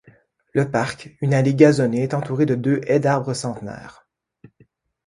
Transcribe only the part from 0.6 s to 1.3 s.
parc,